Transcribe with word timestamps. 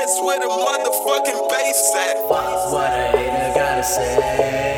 That's 0.00 0.18
where 0.22 0.40
the 0.40 0.46
motherfucking 0.46 1.50
bass 1.50 1.92
at. 1.94 2.24
What 2.26 2.90
a 2.90 3.18
hater 3.18 3.52
gotta 3.54 3.84
say. 3.84 4.69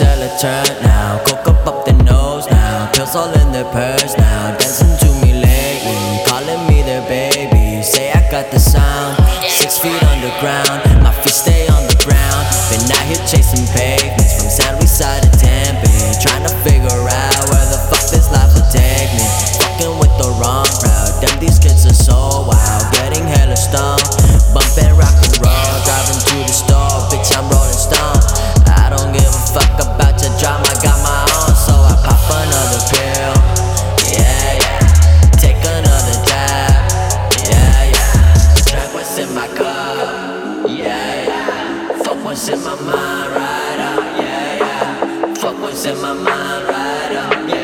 Sell 0.00 0.24
turn 0.40 0.64
now, 0.80 1.20
coke 1.28 1.44
up 1.52 1.66
up 1.68 1.84
the 1.84 1.92
nose 2.08 2.48
now. 2.48 2.90
Pills 2.94 3.14
all 3.14 3.28
in 3.36 3.52
their 3.52 3.68
purse 3.68 4.16
now, 4.16 4.56
dancing 4.56 4.96
to 4.96 5.12
me 5.20 5.36
lately. 5.36 6.00
Calling 6.24 6.64
me 6.72 6.80
their 6.80 7.04
baby, 7.04 7.84
say 7.84 8.08
I 8.08 8.24
got 8.32 8.50
the 8.50 8.56
sound. 8.58 9.20
Six 9.44 9.76
feet 9.76 10.00
underground, 10.08 11.04
my 11.04 11.12
feet 11.20 11.36
stay 11.36 11.68
on 11.68 11.84
the 11.84 12.00
ground. 12.00 12.48
Been 12.72 12.80
out 12.96 13.04
here 13.12 13.20
chasing 13.28 13.68
pavements. 13.76 14.40
From 14.40 14.48
San 14.48 14.72
Luis 14.80 14.88
side 14.88 15.20
of 15.20 15.36
Tempe 15.36 15.92
Trying 16.16 16.48
to 16.48 16.54
figure 16.64 17.04
out 17.04 17.42
where 17.52 17.68
the 17.68 17.80
fuck 17.92 18.00
this 18.08 18.32
life 18.32 18.56
will 18.56 18.64
take 18.72 19.12
me. 19.12 19.28
Fucking 19.60 20.00
with 20.00 20.16
the 20.16 20.32
wrong 20.40 20.64
crowd, 20.80 21.12
damn 21.20 21.36
these 21.44 21.60
kids 21.60 21.84
are 21.84 21.92
so 21.92 22.48
wild. 22.48 22.88
Getting 22.96 23.28
hella 23.28 23.52
stoned, 23.52 24.08
bumping 24.56 24.89
what's 42.30 42.48
in 42.48 42.62
my 42.62 42.76
mind 42.76 43.32
right 43.32 43.80
up, 43.80 44.22
yeah, 44.22 44.56
yeah. 44.60 45.34
Fuck 45.34 45.58
what's 45.58 45.84
in 45.84 46.00
my 46.00 46.12
mind 46.12 46.68
right 46.68 47.16
up, 47.16 47.48
yeah. 47.48 47.59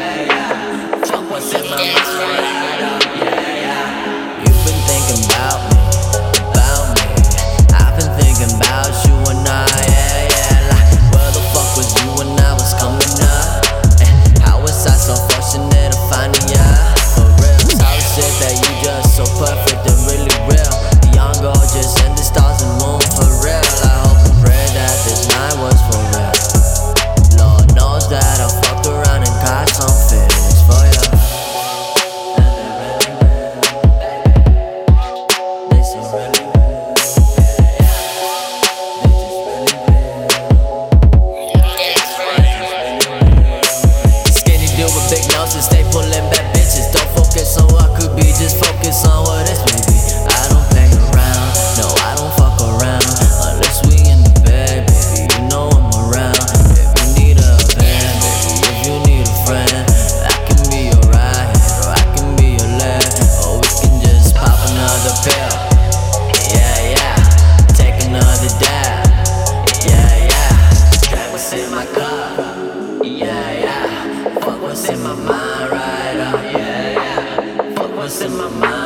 my 78.37 78.49
mind. 78.49 78.86